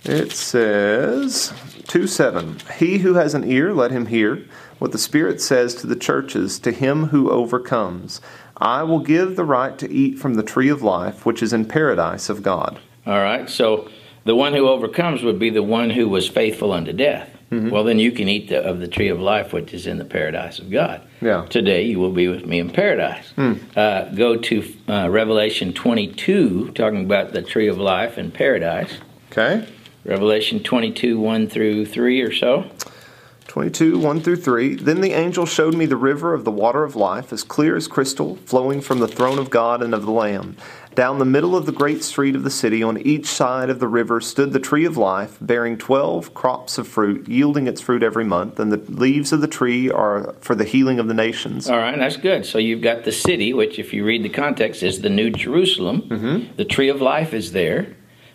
It 0.05 0.33
says 0.33 1.53
2 1.91 2.07
7. 2.07 2.59
He 2.79 2.99
who 2.99 3.15
has 3.15 3.35
an 3.35 3.43
ear, 3.43 3.75
let 3.75 3.91
him 3.91 4.07
hear 4.07 4.47
what 4.79 4.93
the 4.93 4.99
Spirit 4.99 5.41
says 5.41 5.75
to 5.75 5.89
the 5.89 5.97
churches, 5.97 6.61
to 6.61 6.71
him 6.71 7.07
who 7.07 7.29
overcomes. 7.33 8.21
I 8.57 8.85
will 8.85 9.01
give 9.01 9.35
the 9.35 9.45
right 9.45 9.77
to 9.79 9.91
eat 9.91 10.17
from 10.17 10.35
the 10.35 10.45
tree 10.45 10.69
of 10.69 10.83
life, 10.83 11.27
which 11.27 11.43
is 11.43 11.53
in 11.53 11.65
paradise 11.65 12.29
of 12.29 12.45
God. 12.45 12.79
All 13.09 13.19
right, 13.19 13.51
so 13.51 13.89
the 14.23 14.37
one 14.37 14.55
who 14.55 14.69
overcomes 14.69 15.25
would 15.25 15.41
be 15.41 15.51
the 15.51 15.65
one 15.65 15.91
who 15.91 16.09
was 16.09 16.29
faithful 16.29 16.71
unto 16.71 16.93
death. 16.93 17.29
Mm-hmm. 17.51 17.71
Well, 17.71 17.83
then 17.83 17.99
you 17.99 18.13
can 18.13 18.29
eat 18.29 18.51
the, 18.51 18.63
of 18.63 18.79
the 18.79 18.87
tree 18.87 19.09
of 19.09 19.19
life, 19.19 19.53
which 19.53 19.75
is 19.75 19.89
in 19.89 19.99
the 19.99 20.05
paradise 20.05 20.61
of 20.61 20.71
God. 20.71 21.03
Yeah. 21.21 21.45
Today 21.47 21.83
you 21.83 21.99
will 21.99 22.13
be 22.13 22.29
with 22.29 22.47
me 22.47 22.61
in 22.61 22.71
paradise. 22.71 23.33
Mm. 23.37 23.77
Uh, 23.77 24.15
go 24.15 24.37
to 24.37 24.75
uh, 24.89 25.11
Revelation 25.11 25.73
22, 25.73 26.71
talking 26.71 27.05
about 27.05 27.33
the 27.33 27.43
tree 27.43 27.67
of 27.67 27.79
life 27.79 28.17
in 28.17 28.31
paradise. 28.31 28.99
Okay. 29.33 29.67
Revelation 30.11 30.61
22, 30.61 31.21
1 31.21 31.49
through 31.49 31.87
3 31.87 32.21
or 32.21 32.35
so. 32.35 32.69
22, 33.47 33.99
1 33.99 34.21
through 34.21 34.37
3. 34.37 34.75
Then 34.75 35.01
the 35.01 35.13
angel 35.13 35.47
showed 35.47 35.75
me 35.75 35.87
the 35.87 35.97
river 35.97 36.35
of 36.35 36.45
the 36.45 36.51
water 36.51 36.83
of 36.83 36.97
life, 36.97 37.33
as 37.33 37.45
clear 37.45 37.77
as 37.77 37.87
crystal, 37.87 38.35
flowing 38.45 38.81
from 38.81 38.99
the 38.99 39.09
throne 39.09 39.39
of 39.39 39.51
God 39.51 39.83
and 39.83 39.95
of 39.95 40.05
the 40.05 40.11
Lamb. 40.11 40.57
Down 40.97 41.21
the 41.21 41.25
middle 41.25 41.57
of 41.57 41.67
the 41.67 41.73
great 41.73 42.03
street 42.03 42.35
of 42.35 42.43
the 42.43 42.51
city, 42.51 42.83
on 42.83 42.99
each 42.99 43.27
side 43.27 43.71
of 43.71 43.79
the 43.79 43.87
river, 43.87 44.21
stood 44.21 44.53
the 44.53 44.59
tree 44.59 44.85
of 44.85 44.97
life, 44.97 45.39
bearing 45.41 45.79
twelve 45.79 46.35
crops 46.35 46.77
of 46.77 46.89
fruit, 46.89 47.29
yielding 47.29 47.69
its 47.69 47.81
fruit 47.81 48.03
every 48.03 48.25
month, 48.25 48.59
and 48.59 48.73
the 48.73 48.79
leaves 48.93 49.33
of 49.33 49.41
the 49.41 49.49
tree 49.49 49.89
are 49.91 50.35
for 50.41 50.57
the 50.57 50.65
healing 50.65 50.99
of 50.99 51.07
the 51.07 51.15
nations. 51.15 51.71
All 51.71 51.79
right, 51.79 51.97
that's 51.97 52.17
good. 52.17 52.45
So 52.45 52.59
you've 52.59 52.83
got 52.83 53.05
the 53.05 53.13
city, 53.13 53.53
which, 53.53 53.79
if 53.79 53.93
you 53.93 54.05
read 54.05 54.25
the 54.25 54.29
context, 54.29 54.83
is 54.83 55.01
the 55.01 55.09
New 55.09 55.31
Jerusalem. 55.31 56.03
Mm-hmm. 56.03 56.57
The 56.57 56.65
tree 56.65 56.89
of 56.89 57.01
life 57.01 57.33
is 57.33 57.53
there. 57.53 57.95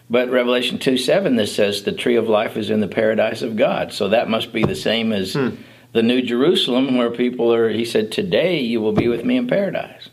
But 0.09 0.29
Revelation 0.29 0.77
2 0.77 0.97
7, 0.97 1.35
this 1.35 1.55
says 1.55 1.83
the 1.83 1.91
tree 1.91 2.15
of 2.15 2.29
life 2.29 2.57
is 2.57 2.69
in 2.69 2.79
the 2.79 2.87
paradise 2.87 3.41
of 3.41 3.55
God. 3.55 3.91
So 3.91 4.09
that 4.09 4.29
must 4.29 4.53
be 4.53 4.63
the 4.63 4.75
same 4.75 5.11
as 5.11 5.33
hmm. 5.33 5.55
the 5.93 6.03
New 6.03 6.21
Jerusalem, 6.21 6.97
where 6.97 7.09
people 7.09 7.53
are, 7.53 7.69
he 7.69 7.85
said, 7.85 8.11
Today 8.11 8.59
you 8.59 8.81
will 8.81 8.91
be 8.91 9.07
with 9.07 9.25
me 9.25 9.37
in 9.37 9.47
paradise. 9.47 10.09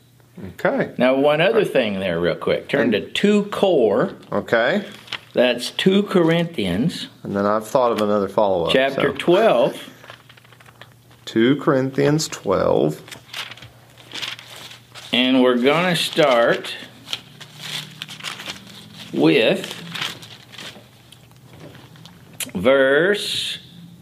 Okay. 0.55 0.95
Now, 0.97 1.15
one 1.17 1.41
other 1.43 1.65
thing 1.65 2.01
there, 2.01 2.19
real 2.19 2.35
quick. 2.35 2.69
Turn 2.69 2.93
to 2.93 3.11
2 3.11 3.45
Cor. 3.47 4.15
Okay. 4.33 4.85
That's 5.35 5.71
2 5.73 6.05
Corinthians. 6.05 7.09
And 7.23 7.37
then 7.37 7.45
I've 7.45 7.67
thought 7.67 7.93
of 7.93 8.01
another 8.01 8.29
follow 8.29 8.65
up. 8.65 8.73
Chapter 8.73 9.11
so. 9.13 9.17
12. 9.19 9.91
2 11.27 11.57
Corinthians 11.57 12.29
12. 12.29 13.19
And 15.13 15.43
we're 15.43 15.59
going 15.59 15.95
to 15.95 16.01
start 16.01 16.75
with 19.13 19.82
verse 22.62 23.59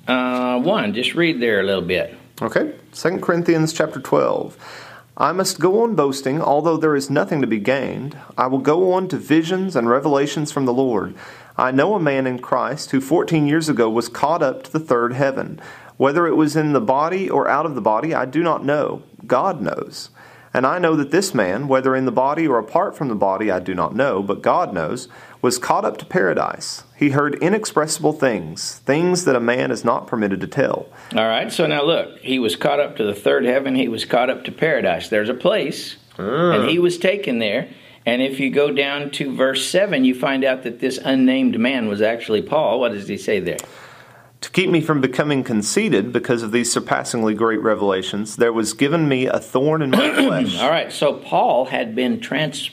uh, 0.06 0.60
1. 0.60 0.94
Just 0.94 1.14
read 1.14 1.40
there 1.40 1.60
a 1.60 1.62
little 1.62 1.82
bit. 1.82 2.14
Okay. 2.42 2.74
2 2.92 3.18
Corinthians 3.18 3.72
chapter 3.72 4.00
12. 4.00 4.56
I 5.16 5.32
must 5.32 5.60
go 5.60 5.82
on 5.82 5.94
boasting, 5.94 6.40
although 6.40 6.76
there 6.76 6.96
is 6.96 7.10
nothing 7.10 7.40
to 7.40 7.46
be 7.46 7.58
gained. 7.58 8.18
I 8.38 8.46
will 8.46 8.58
go 8.58 8.92
on 8.92 9.08
to 9.08 9.16
visions 9.16 9.76
and 9.76 9.88
revelations 9.88 10.52
from 10.52 10.66
the 10.66 10.72
Lord. 10.72 11.14
I 11.56 11.70
know 11.70 11.94
a 11.94 12.00
man 12.00 12.26
in 12.26 12.38
Christ 12.38 12.90
who 12.90 13.00
14 13.00 13.46
years 13.46 13.68
ago 13.68 13.90
was 13.90 14.08
caught 14.08 14.42
up 14.42 14.62
to 14.64 14.72
the 14.72 14.80
third 14.80 15.12
heaven. 15.12 15.60
Whether 15.96 16.26
it 16.26 16.36
was 16.36 16.56
in 16.56 16.72
the 16.72 16.80
body 16.80 17.28
or 17.28 17.48
out 17.48 17.66
of 17.66 17.74
the 17.74 17.82
body, 17.82 18.14
I 18.14 18.24
do 18.24 18.42
not 18.42 18.64
know. 18.64 19.02
God 19.26 19.60
knows. 19.60 20.10
And 20.52 20.66
I 20.66 20.78
know 20.78 20.96
that 20.96 21.12
this 21.12 21.32
man, 21.32 21.68
whether 21.68 21.94
in 21.94 22.06
the 22.06 22.12
body 22.12 22.46
or 22.46 22.58
apart 22.58 22.96
from 22.96 23.08
the 23.08 23.14
body, 23.14 23.50
I 23.50 23.60
do 23.60 23.74
not 23.74 23.94
know, 23.94 24.22
but 24.22 24.42
God 24.42 24.74
knows, 24.74 25.08
was 25.40 25.58
caught 25.58 25.84
up 25.84 25.96
to 25.98 26.04
paradise. 26.04 26.82
He 26.96 27.10
heard 27.10 27.36
inexpressible 27.36 28.14
things, 28.14 28.78
things 28.80 29.24
that 29.24 29.36
a 29.36 29.40
man 29.40 29.70
is 29.70 29.84
not 29.84 30.06
permitted 30.06 30.40
to 30.40 30.46
tell. 30.46 30.88
All 31.14 31.28
right, 31.28 31.52
so 31.52 31.66
now 31.66 31.84
look, 31.84 32.18
he 32.18 32.38
was 32.38 32.56
caught 32.56 32.80
up 32.80 32.96
to 32.96 33.04
the 33.04 33.14
third 33.14 33.44
heaven, 33.44 33.76
he 33.76 33.88
was 33.88 34.04
caught 34.04 34.28
up 34.28 34.44
to 34.44 34.52
paradise. 34.52 35.08
There's 35.08 35.28
a 35.28 35.34
place, 35.34 35.96
mm. 36.16 36.54
and 36.56 36.68
he 36.68 36.78
was 36.78 36.98
taken 36.98 37.38
there. 37.38 37.68
And 38.04 38.22
if 38.22 38.40
you 38.40 38.50
go 38.50 38.72
down 38.72 39.10
to 39.12 39.34
verse 39.34 39.66
7, 39.66 40.04
you 40.04 40.14
find 40.14 40.42
out 40.42 40.62
that 40.64 40.80
this 40.80 40.98
unnamed 40.98 41.58
man 41.60 41.86
was 41.86 42.02
actually 42.02 42.42
Paul. 42.42 42.80
What 42.80 42.92
does 42.92 43.06
he 43.06 43.18
say 43.18 43.40
there? 43.40 43.58
To 44.50 44.60
keep 44.60 44.70
me 44.70 44.80
from 44.80 45.00
becoming 45.00 45.44
conceited 45.44 46.12
because 46.12 46.42
of 46.42 46.50
these 46.50 46.72
surpassingly 46.72 47.34
great 47.34 47.62
revelations, 47.62 48.34
there 48.34 48.52
was 48.52 48.72
given 48.72 49.08
me 49.08 49.26
a 49.26 49.38
thorn 49.38 49.80
in 49.80 49.90
my 49.90 50.12
flesh. 50.26 50.58
All 50.58 50.68
right, 50.68 50.92
so 50.92 51.14
Paul 51.14 51.66
had 51.66 51.94
been 51.94 52.18
trans- 52.18 52.70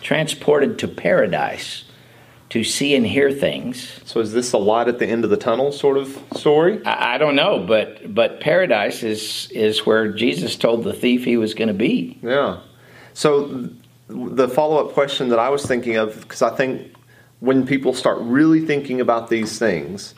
transported 0.00 0.80
to 0.80 0.88
paradise 0.88 1.84
to 2.48 2.64
see 2.64 2.96
and 2.96 3.06
hear 3.06 3.30
things. 3.30 4.00
So 4.04 4.18
is 4.18 4.32
this 4.32 4.52
a 4.52 4.58
light 4.58 4.88
at 4.88 4.98
the 4.98 5.06
end 5.06 5.22
of 5.22 5.30
the 5.30 5.36
tunnel 5.36 5.70
sort 5.70 5.96
of 5.96 6.20
story? 6.34 6.84
I, 6.84 7.14
I 7.14 7.18
don't 7.18 7.36
know, 7.36 7.64
but 7.64 8.12
but 8.12 8.40
paradise 8.40 9.04
is 9.04 9.48
is 9.52 9.86
where 9.86 10.08
Jesus 10.12 10.56
told 10.56 10.82
the 10.82 10.92
thief 10.92 11.24
he 11.24 11.36
was 11.36 11.54
going 11.54 11.68
to 11.68 11.74
be. 11.74 12.18
Yeah. 12.22 12.58
So 13.14 13.70
the 14.08 14.48
follow 14.48 14.84
up 14.84 14.94
question 14.94 15.28
that 15.28 15.38
I 15.38 15.48
was 15.48 15.64
thinking 15.64 15.94
of, 15.94 16.20
because 16.22 16.42
I 16.42 16.54
think 16.56 16.92
when 17.38 17.64
people 17.66 17.94
start 17.94 18.18
really 18.18 18.66
thinking 18.66 19.00
about 19.00 19.30
these 19.30 19.60
things, 19.60 20.14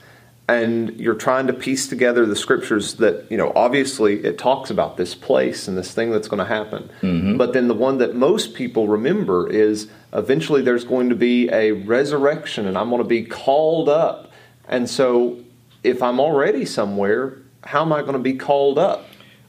and 0.47 1.01
you're 1.01 1.15
trying 1.15 1.47
to 1.47 1.53
piece 1.53 1.87
together 1.87 2.27
the 2.27 2.37
scriptures 2.37 2.95
that 2.95 3.31
you 3.31 3.37
know 3.37 3.53
obviously 3.57 4.25
it 4.25 4.37
talks 4.37 4.71
about 4.71 4.97
this 4.97 5.15
place 5.15 5.69
and 5.69 5.77
this 5.77 5.93
thing 5.93 6.11
that's 6.11 6.29
going 6.29 6.39
to 6.39 6.45
happen 6.45 6.91
mm-hmm. 7.01 7.37
but 7.37 7.53
then 7.53 7.69
the 7.69 7.75
one 7.75 7.99
that 7.99 8.15
most 8.15 8.55
people 8.55 8.89
remember 8.89 9.49
is 9.49 9.89
eventually 10.13 10.61
there's 10.61 10.85
going 10.85 11.09
to 11.09 11.15
be 11.15 11.49
a 11.51 11.73
resurrection 11.73 12.67
and 12.67 12.77
i'm 12.77 12.91
going 12.91 13.03
to 13.03 13.09
be 13.09 13.25
called 13.25 13.89
up 13.89 14.33
and 14.69 14.89
so 14.89 15.39
if 15.83 16.03
i'm 16.03 16.21
already 16.21 16.65
somewhere 16.65 17.39
how 17.63 17.81
am 17.81 17.93
i 17.93 18.01
going 18.01 18.13
to 18.13 18.19
be 18.19 18.35
called 18.35 18.79
up 18.79 19.07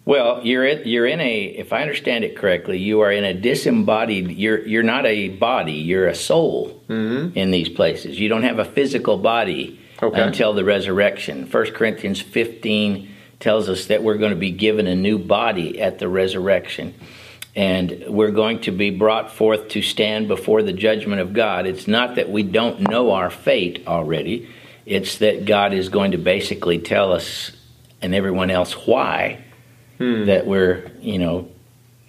well, 0.07 0.45
you're 0.45 0.63
in, 0.63 0.87
you're 0.87 1.07
in 1.07 1.19
a 1.19 1.45
if 1.45 1.73
I 1.73 1.81
understand 1.81 2.23
it 2.23 2.37
correctly, 2.37 2.77
you 2.77 3.01
are 3.01 3.11
in 3.11 3.23
a 3.23 3.33
disembodied. 3.33 4.29
You're 4.29 4.59
you're 4.59 4.83
not 4.83 5.07
a 5.07 5.29
body. 5.29 5.73
You're 5.73 6.07
a 6.07 6.13
soul 6.13 6.79
mm-hmm. 6.87 7.35
in 7.35 7.49
these 7.49 7.69
places. 7.69 8.19
You 8.19 8.29
don't 8.29 8.43
have 8.43 8.59
a 8.59 8.65
physical 8.65 9.17
body 9.17 9.79
okay. 10.01 10.21
until 10.21 10.53
the 10.53 10.63
resurrection. 10.63 11.49
1 11.49 11.71
Corinthians 11.71 12.21
15 12.21 13.13
tells 13.39 13.69
us 13.69 13.87
that 13.87 14.03
we're 14.03 14.17
going 14.17 14.31
to 14.31 14.37
be 14.37 14.51
given 14.51 14.87
a 14.87 14.95
new 14.95 15.17
body 15.17 15.81
at 15.81 15.99
the 15.99 16.07
resurrection. 16.07 16.93
And 17.55 18.03
we're 18.07 18.31
going 18.31 18.61
to 18.61 18.71
be 18.71 18.89
brought 18.89 19.31
forth 19.31 19.69
to 19.69 19.81
stand 19.81 20.27
before 20.27 20.61
the 20.61 20.73
judgment 20.73 21.21
of 21.21 21.33
God. 21.33 21.65
It's 21.65 21.87
not 21.87 22.15
that 22.15 22.29
we 22.29 22.43
don't 22.43 22.81
know 22.81 23.11
our 23.11 23.29
fate 23.29 23.83
already, 23.87 24.49
it's 24.85 25.17
that 25.19 25.45
God 25.45 25.73
is 25.73 25.89
going 25.89 26.11
to 26.11 26.17
basically 26.17 26.79
tell 26.79 27.11
us 27.11 27.51
and 28.01 28.13
everyone 28.13 28.51
else 28.51 28.73
why 28.85 29.43
hmm. 29.97 30.25
that 30.25 30.45
we're, 30.45 30.91
you 30.99 31.17
know, 31.17 31.49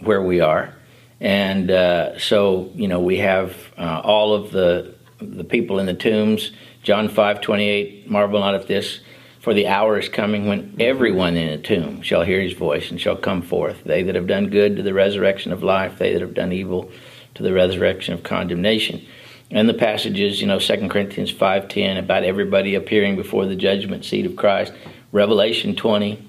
where 0.01 0.21
we 0.21 0.41
are. 0.41 0.75
And 1.21 1.71
uh, 1.71 2.19
so, 2.19 2.71
you 2.75 2.89
know, 2.89 3.01
we 3.01 3.19
have 3.19 3.57
uh, 3.79 4.01
all 4.05 4.35
of 4.35 4.51
the 4.51 4.95
the 5.19 5.45
people 5.45 5.79
in 5.79 5.87
the 5.87 5.95
tombs 5.95 6.53
John 6.87 7.09
5 7.09 7.41
28, 7.41 8.09
marvel 8.09 8.39
not 8.39 8.55
at 8.55 8.69
this, 8.69 9.01
for 9.41 9.53
the 9.53 9.67
hour 9.67 9.99
is 9.99 10.09
coming 10.09 10.47
when 10.47 10.77
everyone 10.79 11.37
in 11.37 11.49
a 11.49 11.59
tomb 11.59 12.01
shall 12.01 12.23
hear 12.23 12.41
his 12.41 12.53
voice 12.53 12.93
and 12.93 13.01
shall 13.01 13.17
come 13.17 13.43
forth. 13.43 13.83
They 13.83 14.05
that 14.05 14.15
have 14.15 14.29
done 14.29 14.51
good 14.51 14.77
to 14.77 14.85
the 14.85 14.95
resurrection 14.95 15.53
of 15.53 15.65
life, 15.65 15.99
they 15.99 16.13
that 16.13 16.21
have 16.21 16.35
done 16.35 16.53
evil 16.53 16.93
to 17.35 17.43
the 17.43 17.53
resurrection 17.53 18.15
of 18.15 18.23
condemnation. 18.23 19.05
And 19.51 19.69
the 19.69 19.75
passages, 19.75 20.41
you 20.41 20.47
know, 20.47 20.61
2 20.61 20.89
Corinthians 20.89 21.33
5.10, 21.33 21.99
about 21.99 22.23
everybody 22.23 22.77
appearing 22.77 23.17
before 23.17 23.47
the 23.47 23.57
judgment 23.57 24.05
seat 24.05 24.25
of 24.25 24.37
Christ. 24.37 24.73
Revelation 25.11 25.75
20, 25.75 26.25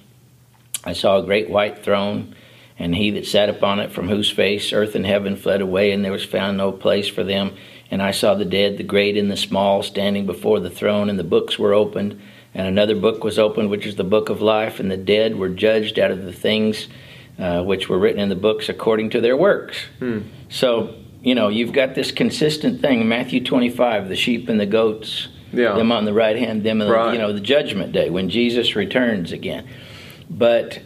I 0.86 0.94
saw 0.94 1.20
a 1.20 1.24
great 1.24 1.52
white 1.52 1.84
throne, 1.84 2.36
and 2.80 2.96
he 2.96 3.12
that 3.12 3.28
sat 3.28 3.50
upon 3.50 3.80
it, 3.80 3.92
from 3.92 4.10
whose 4.10 4.32
face 4.32 4.74
earth 4.74 4.96
and 4.96 5.06
heaven 5.06 5.36
fled 5.36 5.62
away, 5.62 5.92
and 5.92 6.04
there 6.04 6.12
was 6.12 6.26
found 6.26 6.58
no 6.58 6.72
place 6.72 7.08
for 7.08 7.24
them. 7.24 7.56
And 7.90 8.02
I 8.02 8.12
saw 8.12 8.34
the 8.34 8.46
dead, 8.46 8.78
the 8.78 8.84
great 8.84 9.18
and 9.18 9.32
the 9.32 9.38
small, 9.38 9.82
standing 9.82 10.26
before 10.26 10.60
the 10.60 10.70
throne, 10.70 11.10
and 11.10 11.18
the 11.18 11.24
books 11.24 11.58
were 11.58 11.74
opened. 11.74 12.20
And 12.54 12.68
another 12.68 12.96
book 12.96 13.24
was 13.24 13.40
opened, 13.40 13.70
which 13.70 13.86
is 13.86 13.96
the 13.96 14.04
book 14.04 14.30
of 14.30 14.42
life, 14.42 14.80
and 14.80 14.90
the 14.90 14.98
dead 14.98 15.38
were 15.38 15.50
judged 15.50 16.00
out 16.00 16.12
of 16.12 16.24
the 16.24 16.34
things 16.34 16.88
uh, 17.40 17.64
which 17.64 17.88
were 17.88 18.00
written 18.00 18.20
in 18.20 18.30
the 18.30 18.36
books 18.36 18.68
according 18.68 19.12
to 19.12 19.22
their 19.22 19.38
works. 19.38 19.78
Hmm. 20.00 20.22
So, 20.50 20.96
you 21.22 21.36
know, 21.36 21.50
you've 21.50 21.74
got 21.74 21.96
this 21.96 22.12
consistent 22.12 22.82
thing 22.82 23.08
Matthew 23.08 23.44
25, 23.44 24.10
the 24.10 24.16
sheep 24.16 24.50
and 24.50 24.60
the 24.60 24.66
goats, 24.66 25.28
yeah. 25.54 25.74
them 25.74 25.92
on 25.92 26.06
the 26.06 26.14
right 26.14 26.36
hand, 26.36 26.64
them, 26.64 26.82
right. 26.82 27.14
you 27.14 27.20
know, 27.20 27.32
the 27.32 27.40
judgment 27.40 27.92
day 27.92 28.10
when 28.10 28.30
Jesus 28.30 28.76
returns 28.76 29.32
again. 29.32 29.68
But 30.30 30.82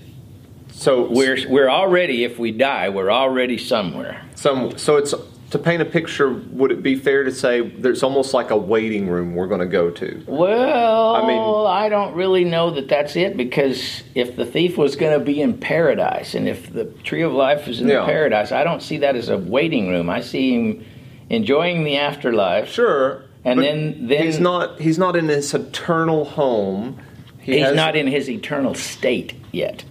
so 0.71 1.09
we're 1.09 1.37
we're 1.49 1.69
already 1.69 2.23
if 2.23 2.39
we 2.39 2.51
die 2.51 2.89
we're 2.89 3.11
already 3.11 3.57
somewhere 3.57 4.25
some 4.35 4.77
so 4.77 4.95
it's 4.95 5.13
to 5.51 5.59
paint 5.59 5.81
a 5.81 5.85
picture, 5.85 6.31
would 6.31 6.71
it 6.71 6.81
be 6.81 6.95
fair 6.95 7.25
to 7.25 7.31
say 7.31 7.59
there's 7.61 8.03
almost 8.03 8.33
like 8.33 8.51
a 8.51 8.57
waiting 8.57 9.09
room 9.09 9.35
we're 9.35 9.47
going 9.47 9.59
to 9.59 9.65
go 9.65 9.91
to? 9.91 10.23
Well, 10.25 11.15
I 11.15 11.27
mean, 11.27 11.67
I 11.67 11.89
don't 11.89 12.15
really 12.15 12.45
know 12.45 12.71
that 12.71 12.87
that's 12.87 13.17
it 13.17 13.35
because 13.35 14.03
if 14.15 14.37
the 14.37 14.45
thief 14.45 14.77
was 14.77 14.95
going 14.95 15.17
to 15.19 15.23
be 15.23 15.41
in 15.41 15.57
paradise 15.57 16.35
and 16.35 16.47
if 16.47 16.71
the 16.71 16.85
tree 16.85 17.21
of 17.21 17.33
life 17.33 17.67
is 17.67 17.81
in 17.81 17.89
yeah. 17.89 18.05
paradise, 18.05 18.53
I 18.53 18.63
don't 18.63 18.81
see 18.81 18.97
that 18.99 19.17
as 19.17 19.27
a 19.27 19.37
waiting 19.37 19.89
room. 19.89 20.09
I 20.09 20.21
see 20.21 20.53
him 20.53 20.85
enjoying 21.29 21.83
the 21.83 21.97
afterlife. 21.97 22.69
Sure. 22.69 23.23
And 23.43 23.61
then, 23.61 24.07
then 24.07 24.23
he's 24.23 24.39
not 24.39 24.79
he's 24.79 24.99
not 24.99 25.15
in 25.17 25.27
his 25.27 25.53
eternal 25.53 26.23
home. 26.25 26.97
He 27.41 27.53
he's 27.53 27.65
has- 27.65 27.75
not 27.75 27.97
in 27.97 28.07
his 28.07 28.29
eternal 28.29 28.73
state 28.73 29.33
yet. 29.51 29.83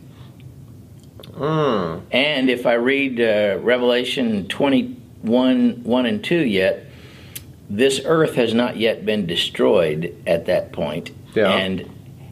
Mm, 1.32 2.02
And 2.10 2.50
if 2.50 2.66
I 2.66 2.74
read 2.74 3.20
uh, 3.20 3.58
Revelation 3.62 4.46
21 4.48 4.99
1 5.22 5.82
1 5.82 6.06
and 6.06 6.24
2 6.24 6.36
yet, 6.36 6.86
this 7.68 8.00
earth 8.04 8.34
has 8.34 8.52
not 8.54 8.76
yet 8.76 9.04
been 9.04 9.26
destroyed 9.26 10.16
at 10.26 10.46
that 10.46 10.72
point. 10.72 11.10
Yeah. 11.34 11.52
And 11.52 11.88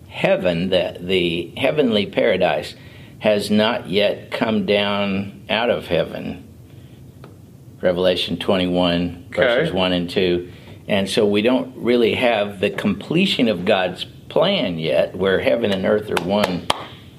heaven, 0.09 0.71
the, 0.71 0.97
the 1.00 1.52
heavenly 1.57 2.07
paradise, 2.07 2.75
has 3.21 3.50
not 3.50 3.88
yet 3.88 4.30
come 4.30 4.66
down 4.66 5.45
out 5.49 5.71
of 5.71 5.87
heaven. 5.87 6.45
Revelation 7.80 8.38
21, 8.38 9.28
verses 9.30 9.73
1 9.73 9.92
and 9.92 10.11
2. 10.11 10.52
And 10.88 11.09
so 11.09 11.26
we 11.26 11.42
don't 11.42 11.76
really 11.76 12.14
have 12.14 12.61
the 12.61 12.71
completion 12.71 13.49
of 13.49 13.64
God's 13.64 14.07
plan 14.28 14.78
yet, 14.78 15.14
where 15.14 15.40
heaven 15.40 15.71
and 15.71 15.85
earth 15.85 16.11
are 16.11 16.25
one 16.25 16.66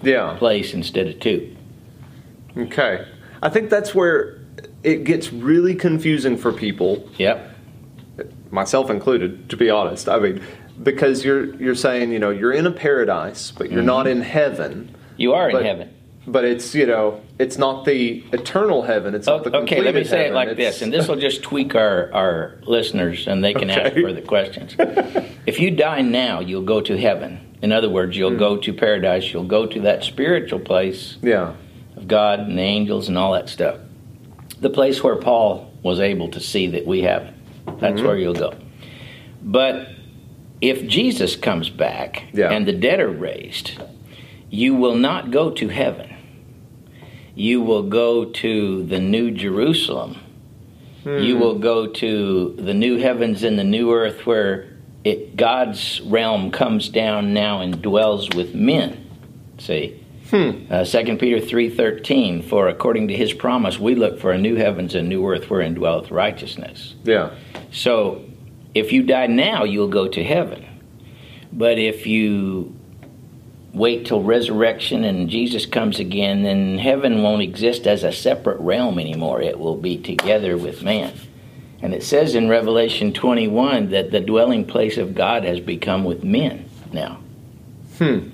yeah. 0.01 0.35
place 0.37 0.73
instead 0.73 1.07
of 1.07 1.19
two. 1.19 1.55
Okay. 2.57 3.05
I 3.41 3.49
think 3.49 3.69
that's 3.69 3.93
where 3.93 4.38
it 4.83 5.03
gets 5.03 5.31
really 5.33 5.75
confusing 5.75 6.37
for 6.37 6.51
people, 6.53 7.07
Yep. 7.17 7.49
myself 8.51 8.89
included, 8.89 9.49
to 9.49 9.57
be 9.57 9.69
honest. 9.69 10.07
I 10.09 10.19
mean, 10.19 10.41
because 10.81 11.23
you're 11.25 11.55
you're 11.55 11.75
saying, 11.75 12.11
you 12.11 12.19
know, 12.19 12.29
you're 12.29 12.53
in 12.53 12.65
a 12.65 12.71
paradise, 12.71 13.51
but 13.51 13.71
you're 13.71 13.81
not 13.83 14.07
in 14.07 14.21
heaven. 14.21 14.95
You 15.17 15.33
are 15.33 15.49
in 15.49 15.55
But- 15.55 15.65
heaven. 15.65 15.89
But 16.27 16.45
it's, 16.45 16.75
you 16.75 16.85
know, 16.85 17.21
it's 17.39 17.57
not 17.57 17.85
the 17.85 18.23
eternal 18.33 18.83
heaven. 18.83 19.15
It's 19.15 19.25
not 19.25 19.43
the 19.45 19.55
Okay, 19.63 19.81
let 19.81 19.95
me 19.95 20.03
say 20.03 20.19
it 20.19 20.21
heaven. 20.25 20.35
like 20.35 20.49
It's- 20.49 20.73
this, 20.75 20.81
and 20.83 20.93
this 20.93 21.07
will 21.07 21.15
just 21.15 21.41
tweak 21.41 21.73
our, 21.73 22.11
our 22.13 22.55
listeners 22.67 23.25
and 23.27 23.43
they 23.43 23.53
can 23.53 23.69
ask 23.71 23.95
further 23.95 24.21
questions. 24.21 24.75
if 25.47 25.59
you 25.59 25.71
die 25.71 26.01
now, 26.01 26.39
you'll 26.39 26.61
go 26.61 26.81
to 26.81 26.95
heaven. 26.97 27.39
In 27.63 27.71
other 27.71 27.89
words, 27.89 28.15
you'll 28.15 28.31
Hmm. 28.31 28.37
go 28.37 28.57
to 28.57 28.73
paradise, 28.73 29.33
you'll 29.33 29.45
go 29.45 29.65
to 29.65 29.79
that 29.81 30.03
spiritual 30.03 30.59
place 30.59 31.17
Yeah. 31.23 31.53
of 31.97 32.07
God 32.07 32.41
and 32.41 32.57
the 32.59 32.63
angels 32.63 33.07
and 33.09 33.17
all 33.17 33.31
that 33.33 33.49
stuff. 33.49 33.77
The 34.59 34.69
place 34.69 35.03
where 35.03 35.15
Paul 35.15 35.71
was 35.83 35.99
able 35.99 36.29
to 36.29 36.39
see 36.39 36.67
that 36.67 36.85
we 36.85 37.01
have. 37.03 37.33
That's 37.79 37.95
Mm-hmm. 37.99 38.05
where 38.05 38.17
you'll 38.17 38.33
go. 38.33 38.53
But 39.41 39.87
if 40.61 40.85
Jesus 40.87 41.35
comes 41.35 41.69
back 41.69 42.23
Yeah. 42.33 42.51
and 42.51 42.67
the 42.67 42.73
dead 42.73 42.99
are 42.99 43.09
raised, 43.09 43.79
you 44.49 44.75
will 44.75 44.95
not 44.95 45.31
go 45.31 45.51
to 45.51 45.67
heaven. 45.69 46.13
You 47.35 47.61
will 47.61 47.83
go 47.83 48.25
to 48.25 48.83
the 48.83 48.99
new 48.99 49.31
Jerusalem. 49.31 50.17
You 51.05 51.35
Hmm. 51.35 51.39
will 51.41 51.55
go 51.59 51.87
to 51.87 52.55
the 52.57 52.73
new 52.73 52.97
heavens 52.97 53.43
and 53.43 53.57
the 53.57 53.63
new 53.63 53.93
earth 53.93 54.25
where 54.25 54.65
it, 55.05 55.37
God's 55.37 56.01
realm 56.01 56.51
comes 56.51 56.89
down 56.89 57.33
now 57.33 57.61
and 57.61 57.81
dwells 57.81 58.27
with 58.35 58.53
men. 58.53 58.97
See? 59.59 59.93
Uh, 60.31 60.85
2 60.85 61.17
Peter 61.17 61.37
3.13, 61.37 62.43
for 62.43 62.67
according 62.67 63.07
to 63.07 63.15
his 63.15 63.33
promise, 63.33 63.79
we 63.79 63.95
look 63.95 64.19
for 64.19 64.31
a 64.31 64.37
new 64.37 64.55
heavens 64.55 64.93
and 64.93 65.09
new 65.09 65.27
earth 65.27 65.49
wherein 65.49 65.73
dwelleth 65.73 66.11
righteousness. 66.11 66.93
Yeah. 67.03 67.31
So 67.71 68.23
if 68.75 68.91
you 68.91 69.03
die 69.03 69.27
now, 69.27 69.63
you'll 69.63 69.87
go 69.87 70.07
to 70.07 70.23
heaven. 70.23 70.65
But 71.51 71.79
if 71.79 72.05
you 72.05 72.75
wait 73.73 74.05
till 74.05 74.21
resurrection 74.21 75.03
and 75.03 75.29
Jesus 75.29 75.65
comes 75.65 75.99
again, 75.99 76.43
then 76.43 76.77
heaven 76.77 77.21
won't 77.21 77.41
exist 77.41 77.87
as 77.87 78.03
a 78.03 78.11
separate 78.11 78.59
realm 78.59 78.99
anymore. 78.99 79.41
It 79.41 79.59
will 79.59 79.77
be 79.77 79.97
together 79.97 80.57
with 80.57 80.83
man. 80.83 81.13
And 81.81 81.93
it 81.93 82.03
says 82.03 82.35
in 82.35 82.49
Revelation 82.49 83.13
21 83.13 83.89
that 83.91 84.11
the 84.11 84.19
dwelling 84.19 84.65
place 84.65 84.97
of 84.97 85.15
God 85.15 85.43
has 85.43 85.59
become 85.59 86.03
with 86.03 86.23
men 86.23 86.69
now. 86.91 87.19
Hmm. 87.97 88.29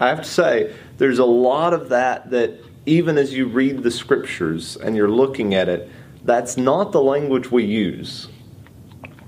I 0.00 0.08
have 0.08 0.22
to 0.22 0.28
say, 0.28 0.74
there's 1.02 1.18
a 1.18 1.24
lot 1.24 1.74
of 1.74 1.88
that 1.88 2.30
that 2.30 2.60
even 2.86 3.18
as 3.18 3.34
you 3.34 3.48
read 3.48 3.82
the 3.82 3.90
scriptures 3.90 4.76
and 4.76 4.94
you're 4.94 5.10
looking 5.10 5.52
at 5.52 5.68
it, 5.68 5.90
that's 6.24 6.56
not 6.56 6.92
the 6.92 7.02
language 7.02 7.50
we 7.50 7.64
use. 7.64 8.28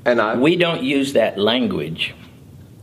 And 0.05 0.21
I 0.21 0.37
We 0.37 0.55
don't 0.55 0.85
use 0.85 1.15
that 1.15 1.37
language, 1.37 2.15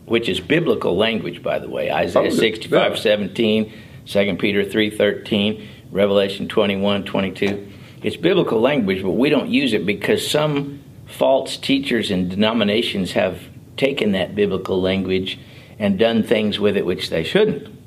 which 0.08 0.28
is 0.28 0.42
biblical 0.42 0.98
language, 0.98 1.42
by 1.42 1.58
the 1.58 1.70
way. 1.70 1.90
Isaiah 1.90 2.28
Oh, 2.28 2.36
65, 2.36 2.92
yeah. 2.92 3.00
17, 3.00 3.74
2 4.08 4.36
Peter 4.36 4.66
3, 4.66 4.90
13, 4.90 5.70
Revelation 5.90 6.50
21, 6.50 7.06
22. 7.06 7.72
It's 8.04 8.18
biblical 8.18 8.60
language, 8.60 9.04
but 9.04 9.12
we 9.12 9.30
don't 9.30 9.48
use 9.48 9.72
it 9.72 9.86
because 9.86 10.30
some 10.30 10.84
false 11.06 11.56
teachers 11.56 12.12
and 12.12 12.30
denominations 12.30 13.14
have 13.14 13.40
taken 13.78 14.12
that 14.12 14.36
biblical 14.36 14.82
language 14.82 15.40
and 15.80 15.98
done 15.98 16.24
things 16.24 16.60
with 16.60 16.76
it 16.76 16.86
which 16.86 17.10
they 17.10 17.24
shouldn't. 17.24 17.81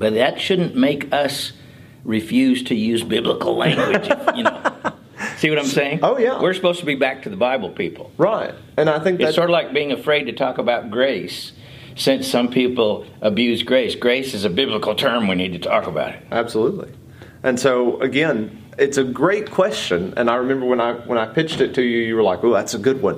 But 0.00 0.14
that 0.14 0.40
shouldn't 0.40 0.74
make 0.74 1.12
us 1.12 1.52
refuse 2.04 2.62
to 2.64 2.74
use 2.74 3.04
biblical 3.04 3.54
language, 3.56 4.08
you 4.34 4.42
know. 4.44 4.72
See 5.36 5.50
what 5.50 5.58
I'm 5.58 5.66
saying? 5.80 6.00
Oh, 6.02 6.16
yeah. 6.18 6.40
We're 6.40 6.54
supposed 6.54 6.80
to 6.80 6.86
be 6.86 6.94
back 6.94 7.22
to 7.24 7.28
the 7.28 7.36
Bible 7.36 7.68
people. 7.68 8.10
right, 8.16 8.54
and 8.78 8.88
I 8.88 8.98
think 8.98 9.20
It's 9.20 9.26
that's 9.26 9.34
sort 9.36 9.50
of 9.50 9.52
like 9.52 9.72
being 9.74 9.92
afraid 9.92 10.24
to 10.24 10.32
talk 10.32 10.56
about 10.56 10.90
grace, 10.90 11.52
since 11.96 12.26
some 12.26 12.48
people 12.48 13.04
abuse 13.20 13.62
grace. 13.62 13.94
Grace 13.94 14.32
is 14.32 14.46
a 14.46 14.50
biblical 14.50 14.94
term. 14.94 15.28
We 15.28 15.34
need 15.34 15.52
to 15.52 15.58
talk 15.58 15.86
about 15.86 16.14
it. 16.14 16.22
Absolutely. 16.32 16.90
And 17.42 17.60
so 17.60 18.00
again, 18.00 18.56
it's 18.78 18.96
a 18.96 19.04
great 19.04 19.50
question. 19.50 20.14
And 20.16 20.30
I 20.30 20.36
remember 20.36 20.64
when 20.64 20.80
I 20.80 20.94
when 20.94 21.18
I 21.18 21.26
pitched 21.26 21.60
it 21.60 21.74
to 21.74 21.82
you, 21.82 21.98
you 21.98 22.16
were 22.16 22.22
like, 22.22 22.42
"Oh, 22.42 22.52
that's 22.52 22.72
a 22.74 22.78
good 22.78 23.02
one." 23.02 23.16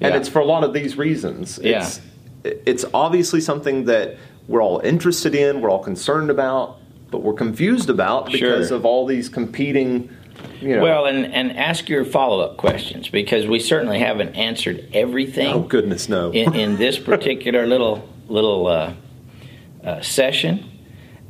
And 0.00 0.12
Yeah. 0.12 0.16
it's 0.18 0.28
for 0.28 0.40
a 0.40 0.44
lot 0.44 0.64
of 0.64 0.72
these 0.72 0.96
reasons. 0.98 1.60
Yeah. 1.62 1.78
It's 1.86 2.00
it's 2.44 2.84
obviously 2.92 3.40
something 3.40 3.84
that 3.84 4.16
we're 4.48 4.62
all 4.62 4.80
interested 4.80 5.34
in, 5.34 5.60
we're 5.60 5.70
all 5.70 5.82
concerned 5.82 6.30
about, 6.30 6.78
but 7.10 7.22
we're 7.22 7.34
confused 7.34 7.90
about 7.90 8.26
because 8.26 8.68
Sure. 8.68 8.76
of 8.76 8.84
all 8.84 9.06
these 9.06 9.28
competing. 9.28 10.10
You 10.60 10.76
know, 10.76 10.82
Well, 10.82 11.06
and, 11.06 11.32
and 11.32 11.56
ask 11.56 11.88
your 11.88 12.04
follow 12.04 12.40
up 12.40 12.56
questions 12.56 13.08
because 13.08 13.46
we 13.46 13.60
certainly 13.60 13.98
haven't 13.98 14.34
answered 14.34 14.88
everything 14.92 15.46
oh 15.48 15.60
goodness, 15.60 16.08
no. 16.08 16.30
in, 16.32 16.54
in 16.54 16.76
this 16.76 16.98
particular 16.98 17.66
little 17.74 18.08
little 18.28 18.66
uh, 18.66 18.94
uh, 19.82 20.00
session. 20.00 20.70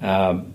Um, 0.00 0.53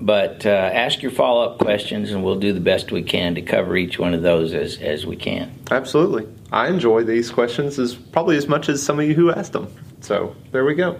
but 0.00 0.46
uh, 0.46 0.48
ask 0.48 1.02
your 1.02 1.10
follow 1.10 1.50
up 1.50 1.58
questions, 1.58 2.10
and 2.10 2.24
we'll 2.24 2.38
do 2.38 2.52
the 2.52 2.60
best 2.60 2.90
we 2.90 3.02
can 3.02 3.34
to 3.34 3.42
cover 3.42 3.76
each 3.76 3.98
one 3.98 4.14
of 4.14 4.22
those 4.22 4.54
as, 4.54 4.78
as 4.78 5.04
we 5.04 5.16
can. 5.16 5.52
Absolutely. 5.70 6.26
I 6.50 6.68
enjoy 6.68 7.04
these 7.04 7.30
questions 7.30 7.78
as 7.78 7.94
probably 7.94 8.36
as 8.36 8.48
much 8.48 8.68
as 8.68 8.82
some 8.82 8.98
of 8.98 9.06
you 9.06 9.14
who 9.14 9.30
asked 9.30 9.52
them. 9.52 9.72
So 10.00 10.34
there 10.52 10.64
we 10.64 10.74
go. 10.74 10.98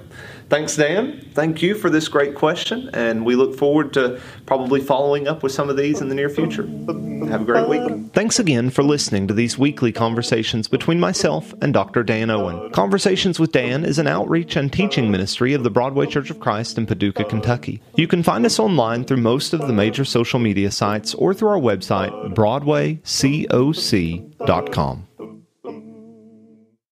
Thanks, 0.51 0.75
Dan. 0.75 1.25
Thank 1.33 1.63
you 1.63 1.77
for 1.77 1.91
this 1.91 2.09
great 2.09 2.35
question, 2.35 2.91
and 2.93 3.25
we 3.25 3.37
look 3.37 3.57
forward 3.57 3.93
to 3.93 4.21
probably 4.47 4.81
following 4.81 5.29
up 5.29 5.45
with 5.45 5.53
some 5.53 5.71
of 5.71 5.77
these 5.77 6.01
in 6.01 6.09
the 6.09 6.15
near 6.17 6.29
future. 6.29 6.67
Have 7.29 7.43
a 7.43 7.45
great 7.45 7.69
week. 7.69 8.13
Thanks 8.15 8.41
again 8.41 8.71
for 8.71 8.83
listening 8.83 9.29
to 9.29 9.35
these 9.35 9.57
weekly 9.57 9.93
conversations 9.93 10.67
between 10.67 10.99
myself 10.99 11.55
and 11.63 11.73
Dr. 11.73 12.03
Dan 12.03 12.31
Owen. 12.31 12.73
Conversations 12.73 13.39
with 13.39 13.53
Dan 13.53 13.85
is 13.85 14.01
an 14.01 14.09
outreach 14.09 14.57
and 14.57 14.73
teaching 14.73 15.09
ministry 15.09 15.55
of 15.55 15.63
the 15.63 15.71
Broadway 15.71 16.07
Church 16.07 16.31
of 16.31 16.41
Christ 16.41 16.79
in 16.79 16.85
Paducah, 16.85 17.27
Kentucky. 17.27 17.81
You 17.95 18.09
can 18.09 18.25
find 18.25 18.45
us 18.45 18.59
online 18.59 19.05
through 19.05 19.19
most 19.19 19.53
of 19.53 19.61
the 19.61 19.73
major 19.73 20.05
social 20.05 20.41
media 20.41 20.73
sites 20.73 21.15
or 21.15 21.33
through 21.33 21.51
our 21.51 21.61
website, 21.61 22.35
broadwaycoc.com. 22.35 25.07